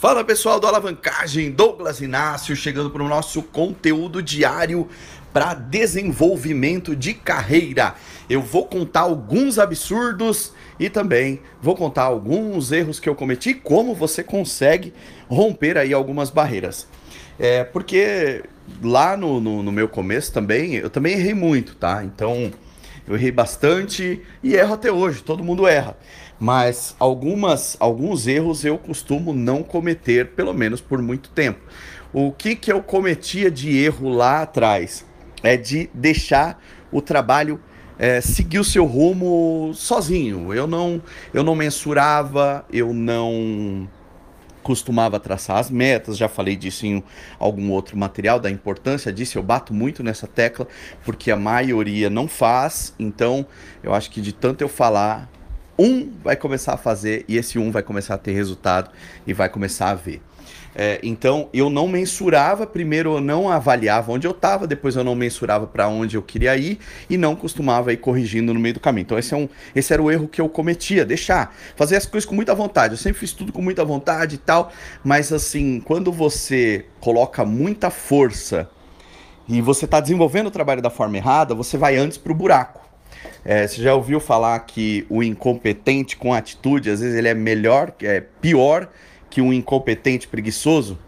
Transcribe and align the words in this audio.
Fala 0.00 0.24
pessoal 0.24 0.58
do 0.58 0.66
Alavancagem, 0.66 1.50
Douglas 1.50 2.00
Inácio, 2.00 2.56
chegando 2.56 2.90
para 2.90 3.02
o 3.02 3.08
nosso 3.08 3.42
conteúdo 3.42 4.22
diário 4.22 4.88
para 5.30 5.52
desenvolvimento 5.52 6.96
de 6.96 7.12
carreira. 7.12 7.94
Eu 8.26 8.40
vou 8.40 8.64
contar 8.64 9.00
alguns 9.00 9.58
absurdos 9.58 10.54
e 10.78 10.88
também 10.88 11.42
vou 11.60 11.76
contar 11.76 12.04
alguns 12.04 12.72
erros 12.72 12.98
que 12.98 13.10
eu 13.10 13.14
cometi, 13.14 13.52
como 13.52 13.94
você 13.94 14.24
consegue 14.24 14.94
romper 15.28 15.76
aí 15.76 15.92
algumas 15.92 16.30
barreiras. 16.30 16.88
É, 17.38 17.62
porque 17.62 18.42
lá 18.82 19.18
no, 19.18 19.38
no, 19.38 19.62
no 19.62 19.70
meu 19.70 19.86
começo 19.86 20.32
também, 20.32 20.76
eu 20.76 20.88
também 20.88 21.12
errei 21.12 21.34
muito, 21.34 21.74
tá? 21.74 22.02
Então 22.02 22.50
eu 23.06 23.14
errei 23.14 23.30
bastante 23.32 24.22
e 24.42 24.54
erro 24.54 24.74
até 24.74 24.90
hoje, 24.90 25.22
todo 25.22 25.44
mundo 25.44 25.66
erra. 25.66 25.96
Mas 26.38 26.96
algumas, 26.98 27.76
alguns 27.78 28.26
erros 28.26 28.64
eu 28.64 28.78
costumo 28.78 29.32
não 29.32 29.62
cometer, 29.62 30.28
pelo 30.28 30.54
menos 30.54 30.80
por 30.80 31.02
muito 31.02 31.28
tempo. 31.30 31.60
O 32.12 32.32
que, 32.32 32.56
que 32.56 32.72
eu 32.72 32.82
cometia 32.82 33.50
de 33.50 33.76
erro 33.78 34.08
lá 34.08 34.42
atrás? 34.42 35.04
É 35.42 35.56
de 35.56 35.88
deixar 35.94 36.62
o 36.90 37.00
trabalho 37.00 37.60
é, 38.00 38.20
seguir 38.22 38.58
o 38.58 38.64
seu 38.64 38.86
rumo 38.86 39.72
sozinho. 39.74 40.54
Eu 40.54 40.66
não, 40.66 41.02
eu 41.34 41.44
não 41.44 41.54
mensurava, 41.54 42.64
eu 42.72 42.94
não 42.94 43.86
costumava 44.62 45.18
traçar 45.18 45.58
as 45.58 45.70
metas, 45.70 46.16
já 46.16 46.28
falei 46.28 46.56
disso 46.56 46.86
em 46.86 47.02
algum 47.38 47.70
outro 47.70 47.96
material, 47.96 48.38
da 48.38 48.50
importância 48.50 49.12
disso, 49.12 49.38
eu 49.38 49.42
bato 49.42 49.72
muito 49.72 50.02
nessa 50.02 50.26
tecla, 50.26 50.66
porque 51.04 51.30
a 51.30 51.36
maioria 51.36 52.10
não 52.10 52.28
faz, 52.28 52.94
então 52.98 53.46
eu 53.82 53.94
acho 53.94 54.10
que 54.10 54.20
de 54.20 54.32
tanto 54.32 54.62
eu 54.62 54.68
falar, 54.68 55.28
um 55.78 56.10
vai 56.22 56.36
começar 56.36 56.74
a 56.74 56.76
fazer 56.76 57.24
e 57.26 57.36
esse 57.36 57.58
um 57.58 57.70
vai 57.70 57.82
começar 57.82 58.14
a 58.14 58.18
ter 58.18 58.32
resultado 58.32 58.90
e 59.26 59.32
vai 59.32 59.48
começar 59.48 59.90
a 59.90 59.94
ver. 59.94 60.20
É, 60.74 61.00
então 61.02 61.48
eu 61.52 61.68
não 61.68 61.88
mensurava, 61.88 62.66
primeiro 62.66 63.16
eu 63.16 63.20
não 63.20 63.50
avaliava 63.50 64.12
onde 64.12 64.26
eu 64.26 64.30
estava, 64.30 64.66
depois 64.66 64.94
eu 64.94 65.02
não 65.02 65.14
mensurava 65.14 65.66
para 65.66 65.88
onde 65.88 66.16
eu 66.16 66.22
queria 66.22 66.56
ir 66.56 66.78
e 67.08 67.16
não 67.16 67.34
costumava 67.34 67.92
ir 67.92 67.96
corrigindo 67.96 68.54
no 68.54 68.60
meio 68.60 68.74
do 68.74 68.80
caminho. 68.80 69.02
Então 69.02 69.18
esse, 69.18 69.34
é 69.34 69.36
um, 69.36 69.48
esse 69.74 69.92
era 69.92 70.00
o 70.00 70.10
erro 70.10 70.28
que 70.28 70.40
eu 70.40 70.48
cometia, 70.48 71.04
deixar, 71.04 71.54
fazer 71.74 71.96
as 71.96 72.06
coisas 72.06 72.28
com 72.28 72.34
muita 72.34 72.54
vontade. 72.54 72.94
Eu 72.94 72.98
sempre 72.98 73.18
fiz 73.18 73.32
tudo 73.32 73.52
com 73.52 73.60
muita 73.60 73.84
vontade 73.84 74.36
e 74.36 74.38
tal, 74.38 74.72
mas 75.02 75.32
assim, 75.32 75.80
quando 75.80 76.12
você 76.12 76.86
coloca 77.00 77.44
muita 77.44 77.90
força 77.90 78.70
e 79.48 79.60
você 79.60 79.84
está 79.84 79.98
desenvolvendo 79.98 80.46
o 80.46 80.50
trabalho 80.50 80.80
da 80.80 80.90
forma 80.90 81.16
errada, 81.16 81.54
você 81.54 81.76
vai 81.76 81.96
antes 81.96 82.16
para 82.16 82.30
o 82.30 82.34
buraco. 82.34 82.80
É, 83.44 83.66
você 83.66 83.82
já 83.82 83.94
ouviu 83.94 84.20
falar 84.20 84.58
que 84.60 85.04
o 85.08 85.22
incompetente 85.22 86.16
com 86.16 86.32
atitude, 86.32 86.90
às 86.90 87.00
vezes 87.00 87.16
ele 87.16 87.28
é 87.28 87.34
melhor, 87.34 87.92
é 88.02 88.20
pior 88.20 88.88
que 89.30 89.40
um 89.40 89.52
incompetente 89.52 90.28
preguiçoso, 90.28 90.98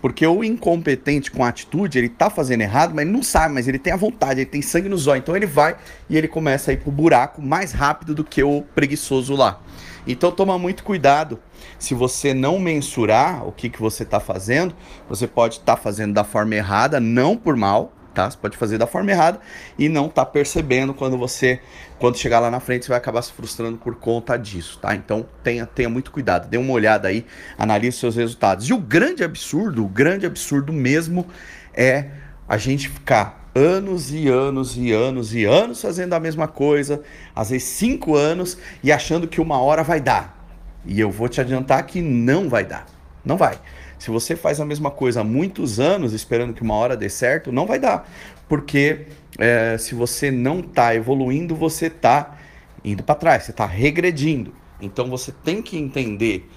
porque 0.00 0.26
o 0.26 0.42
incompetente 0.42 1.30
com 1.30 1.44
atitude, 1.44 1.98
ele 1.98 2.08
tá 2.08 2.30
fazendo 2.30 2.62
errado, 2.62 2.94
mas 2.94 3.04
ele 3.04 3.12
não 3.12 3.22
sabe, 3.22 3.54
mas 3.54 3.68
ele 3.68 3.78
tem 3.78 3.92
a 3.92 3.96
vontade, 3.96 4.40
ele 4.40 4.50
tem 4.50 4.62
sangue 4.62 4.88
no 4.88 4.96
zóio. 4.96 5.18
Então 5.18 5.36
ele 5.36 5.46
vai 5.46 5.76
e 6.08 6.16
ele 6.16 6.26
começa 6.26 6.70
a 6.70 6.74
ir 6.74 6.78
pro 6.78 6.90
buraco 6.90 7.42
mais 7.42 7.72
rápido 7.72 8.14
do 8.14 8.24
que 8.24 8.42
o 8.42 8.62
preguiçoso 8.74 9.34
lá. 9.34 9.60
Então 10.06 10.32
toma 10.32 10.58
muito 10.58 10.82
cuidado. 10.82 11.38
Se 11.78 11.94
você 11.94 12.32
não 12.32 12.58
mensurar 12.58 13.46
o 13.46 13.52
que, 13.52 13.68
que 13.68 13.80
você 13.80 14.02
está 14.02 14.18
fazendo, 14.18 14.74
você 15.08 15.26
pode 15.26 15.56
estar 15.56 15.76
tá 15.76 15.82
fazendo 15.82 16.14
da 16.14 16.24
forma 16.24 16.54
errada, 16.54 16.98
não 16.98 17.36
por 17.36 17.54
mal, 17.54 17.92
tá? 18.14 18.30
Você 18.30 18.36
pode 18.36 18.56
fazer 18.56 18.78
da 18.78 18.86
forma 18.86 19.10
errada 19.10 19.40
e 19.78 19.88
não 19.88 20.08
tá 20.08 20.24
percebendo 20.24 20.92
quando 20.94 21.16
você, 21.16 21.60
quando 21.98 22.16
chegar 22.16 22.40
lá 22.40 22.50
na 22.50 22.60
frente, 22.60 22.84
você 22.84 22.90
vai 22.90 22.98
acabar 22.98 23.22
se 23.22 23.32
frustrando 23.32 23.78
por 23.78 23.94
conta 23.96 24.36
disso, 24.36 24.78
tá? 24.78 24.94
Então 24.94 25.26
tenha, 25.42 25.66
tenha 25.66 25.88
muito 25.88 26.10
cuidado, 26.10 26.48
dê 26.48 26.56
uma 26.56 26.72
olhada 26.72 27.08
aí, 27.08 27.24
analise 27.58 27.98
seus 27.98 28.16
resultados. 28.16 28.68
E 28.68 28.72
o 28.72 28.78
grande 28.78 29.24
absurdo, 29.24 29.84
o 29.84 29.88
grande 29.88 30.26
absurdo 30.26 30.72
mesmo 30.72 31.26
é 31.74 32.06
a 32.48 32.56
gente 32.56 32.88
ficar 32.88 33.40
anos 33.54 34.12
e 34.12 34.28
anos 34.28 34.76
e 34.76 34.92
anos 34.92 35.34
e 35.34 35.44
anos 35.44 35.80
fazendo 35.80 36.14
a 36.14 36.20
mesma 36.20 36.46
coisa, 36.46 37.02
às 37.34 37.50
vezes 37.50 37.68
cinco 37.68 38.16
anos, 38.16 38.56
e 38.82 38.92
achando 38.92 39.26
que 39.26 39.40
uma 39.40 39.60
hora 39.60 39.82
vai 39.82 40.00
dar. 40.00 40.38
E 40.84 40.98
eu 40.98 41.10
vou 41.10 41.28
te 41.28 41.40
adiantar 41.40 41.84
que 41.84 42.00
não 42.00 42.48
vai 42.48 42.64
dar. 42.64 42.86
Não 43.24 43.36
vai. 43.36 43.58
Se 44.00 44.10
você 44.10 44.34
faz 44.34 44.58
a 44.58 44.64
mesma 44.64 44.90
coisa 44.90 45.20
há 45.20 45.24
muitos 45.24 45.78
anos 45.78 46.14
esperando 46.14 46.54
que 46.54 46.62
uma 46.62 46.74
hora 46.74 46.96
dê 46.96 47.10
certo, 47.10 47.52
não 47.52 47.66
vai 47.66 47.78
dar. 47.78 48.10
Porque 48.48 49.08
é, 49.38 49.76
se 49.78 49.94
você 49.94 50.30
não 50.30 50.60
está 50.60 50.94
evoluindo, 50.94 51.54
você 51.54 51.88
está 51.88 52.38
indo 52.82 53.02
para 53.02 53.14
trás, 53.14 53.42
você 53.42 53.50
está 53.50 53.66
regredindo. 53.66 54.54
Então 54.80 55.10
você 55.10 55.30
tem 55.44 55.60
que 55.60 55.76
entender 55.76 56.48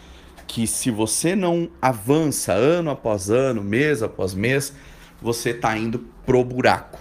que 0.47 0.65
se 0.65 0.89
você 0.89 1.35
não 1.35 1.69
avança 1.81 2.53
ano 2.53 2.89
após 2.89 3.29
ano, 3.29 3.61
mês 3.61 4.01
após 4.01 4.33
mês, 4.33 4.71
você 5.21 5.49
está 5.49 5.77
indo 5.77 5.99
pro 6.25 6.45
buraco. 6.45 6.97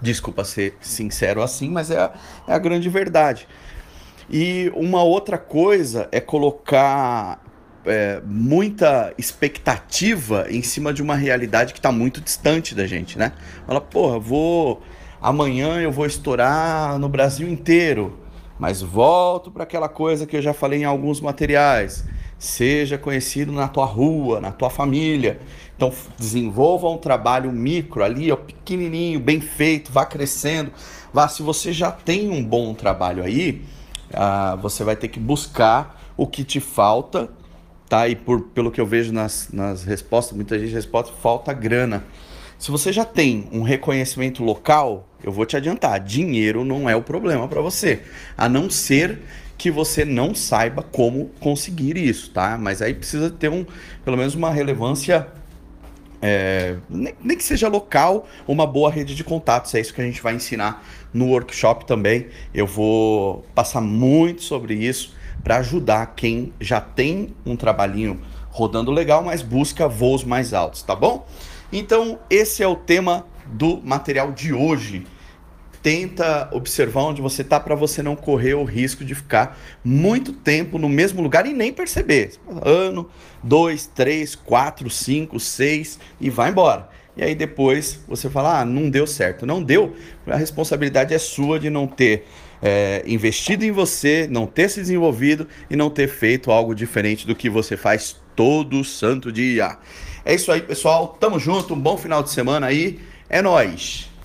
Desculpa 0.00 0.44
ser 0.44 0.76
sincero 0.80 1.42
assim, 1.42 1.68
mas 1.68 1.90
é 1.90 1.98
a, 1.98 2.12
é 2.46 2.54
a 2.54 2.58
grande 2.58 2.88
verdade. 2.88 3.48
E 4.30 4.70
uma 4.76 5.02
outra 5.02 5.38
coisa 5.38 6.08
é 6.12 6.20
colocar 6.20 7.40
é, 7.84 8.20
muita 8.24 9.12
expectativa 9.18 10.46
em 10.48 10.62
cima 10.62 10.92
de 10.92 11.02
uma 11.02 11.14
realidade 11.14 11.72
que 11.72 11.78
está 11.78 11.90
muito 11.90 12.20
distante 12.20 12.74
da 12.74 12.86
gente, 12.86 13.18
né? 13.18 13.32
Fala, 13.66 13.80
porra, 13.80 14.18
vou. 14.18 14.82
Amanhã 15.20 15.80
eu 15.80 15.92
vou 15.92 16.04
estourar 16.04 16.98
no 16.98 17.08
Brasil 17.08 17.48
inteiro, 17.48 18.18
mas 18.58 18.82
volto 18.82 19.50
para 19.50 19.62
aquela 19.62 19.88
coisa 19.88 20.26
que 20.26 20.36
eu 20.36 20.42
já 20.42 20.52
falei 20.52 20.80
em 20.80 20.84
alguns 20.84 21.20
materiais. 21.20 22.04
Seja 22.38 22.98
conhecido 22.98 23.52
na 23.52 23.68
tua 23.68 23.84
rua, 23.84 24.40
na 24.40 24.50
tua 24.50 24.68
família. 24.68 25.40
Então, 25.76 25.92
desenvolva 26.18 26.88
um 26.88 26.98
trabalho 26.98 27.52
micro 27.52 28.02
ali, 28.02 28.32
ó, 28.32 28.36
pequenininho, 28.36 29.20
bem 29.20 29.40
feito, 29.40 29.92
vá 29.92 30.04
crescendo. 30.04 30.72
Vá, 31.12 31.28
se 31.28 31.40
você 31.40 31.72
já 31.72 31.92
tem 31.92 32.28
um 32.30 32.42
bom 32.42 32.74
trabalho 32.74 33.22
aí, 33.22 33.62
ah, 34.12 34.56
você 34.60 34.82
vai 34.82 34.96
ter 34.96 35.06
que 35.06 35.20
buscar 35.20 36.00
o 36.16 36.26
que 36.26 36.42
te 36.42 36.58
falta 36.58 37.30
tá? 37.92 38.08
E 38.08 38.16
por, 38.16 38.40
pelo 38.40 38.70
que 38.70 38.80
eu 38.80 38.86
vejo 38.86 39.12
nas, 39.12 39.50
nas 39.52 39.84
respostas, 39.84 40.34
muita 40.34 40.58
gente 40.58 40.72
responde, 40.72 41.12
falta 41.20 41.52
grana. 41.52 42.02
Se 42.58 42.70
você 42.70 42.90
já 42.90 43.04
tem 43.04 43.46
um 43.52 43.60
reconhecimento 43.60 44.42
local, 44.42 45.06
eu 45.22 45.30
vou 45.30 45.44
te 45.44 45.58
adiantar, 45.58 46.00
dinheiro 46.00 46.64
não 46.64 46.88
é 46.88 46.96
o 46.96 47.02
problema 47.02 47.46
para 47.46 47.60
você, 47.60 48.00
a 48.34 48.48
não 48.48 48.70
ser 48.70 49.20
que 49.58 49.70
você 49.70 50.06
não 50.06 50.34
saiba 50.34 50.82
como 50.82 51.26
conseguir 51.38 51.98
isso, 51.98 52.30
tá? 52.30 52.56
Mas 52.56 52.80
aí 52.80 52.94
precisa 52.94 53.28
ter 53.28 53.50
um, 53.50 53.66
pelo 54.02 54.16
menos 54.16 54.34
uma 54.34 54.50
relevância 54.50 55.28
é, 56.22 56.76
nem, 56.88 57.14
nem, 57.22 57.36
que 57.36 57.44
seja 57.44 57.68
local, 57.68 58.26
uma 58.48 58.66
boa 58.66 58.90
rede 58.90 59.14
de 59.14 59.22
contatos. 59.22 59.74
É 59.74 59.80
isso 59.80 59.92
que 59.92 60.00
a 60.00 60.04
gente 60.04 60.22
vai 60.22 60.34
ensinar 60.34 60.82
no 61.12 61.26
workshop 61.26 61.84
também. 61.84 62.28
Eu 62.54 62.66
vou 62.66 63.44
passar 63.54 63.82
muito 63.82 64.42
sobre 64.42 64.72
isso 64.72 65.20
para 65.42 65.56
ajudar 65.58 66.14
quem 66.14 66.52
já 66.60 66.80
tem 66.80 67.34
um 67.44 67.56
trabalhinho 67.56 68.20
rodando 68.50 68.90
legal, 68.90 69.22
mas 69.22 69.42
busca 69.42 69.88
voos 69.88 70.24
mais 70.24 70.52
altos, 70.52 70.82
tá 70.82 70.94
bom? 70.94 71.26
Então, 71.72 72.18
esse 72.28 72.62
é 72.62 72.68
o 72.68 72.76
tema 72.76 73.26
do 73.46 73.80
material 73.82 74.30
de 74.30 74.52
hoje. 74.52 75.06
Tenta 75.82 76.48
observar 76.52 77.02
onde 77.02 77.20
você 77.20 77.42
está 77.42 77.58
para 77.58 77.74
você 77.74 78.02
não 78.02 78.14
correr 78.14 78.54
o 78.54 78.62
risco 78.62 79.04
de 79.04 79.14
ficar 79.14 79.58
muito 79.82 80.32
tempo 80.32 80.78
no 80.78 80.88
mesmo 80.88 81.20
lugar 81.22 81.44
e 81.46 81.52
nem 81.52 81.72
perceber. 81.72 82.34
Ano, 82.62 83.10
dois, 83.42 83.86
três, 83.86 84.36
quatro, 84.36 84.88
cinco, 84.88 85.40
seis 85.40 85.98
e 86.20 86.30
vai 86.30 86.50
embora. 86.50 86.88
E 87.16 87.22
aí 87.22 87.34
depois 87.34 88.00
você 88.08 88.30
fala, 88.30 88.60
ah, 88.60 88.64
não 88.64 88.88
deu 88.88 89.06
certo. 89.06 89.44
Não 89.44 89.62
deu, 89.62 89.94
a 90.26 90.36
responsabilidade 90.36 91.12
é 91.12 91.18
sua 91.18 91.58
de 91.58 91.68
não 91.68 91.86
ter 91.86 92.26
é, 92.62 93.02
investido 93.06 93.64
em 93.64 93.70
você, 93.70 94.26
não 94.30 94.46
ter 94.46 94.68
se 94.68 94.80
desenvolvido 94.80 95.46
e 95.68 95.76
não 95.76 95.90
ter 95.90 96.08
feito 96.08 96.50
algo 96.50 96.74
diferente 96.74 97.26
do 97.26 97.34
que 97.34 97.50
você 97.50 97.76
faz 97.76 98.16
todo 98.36 98.84
santo 98.84 99.32
dia. 99.32 99.78
É 100.24 100.34
isso 100.34 100.50
aí, 100.52 100.62
pessoal. 100.62 101.16
Tamo 101.18 101.38
junto, 101.38 101.74
um 101.74 101.80
bom 101.80 101.96
final 101.96 102.22
de 102.22 102.30
semana 102.30 102.68
aí. 102.68 103.00
É 103.28 103.42
nós. 103.42 104.11